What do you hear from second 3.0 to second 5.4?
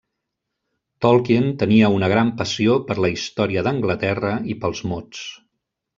la història d'Anglaterra i pels mots.